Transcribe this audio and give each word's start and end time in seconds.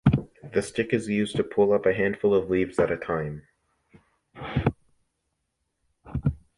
The 0.55 0.63
stick 0.63 0.93
is 0.95 1.07
used 1.09 1.35
to 1.35 1.43
pull 1.43 1.71
up 1.73 1.85
a 1.85 1.93
handful 1.93 2.33
of 2.33 2.49
leaves 2.49 2.79
at 2.79 2.89
a 2.91 2.97
time. 2.97 3.43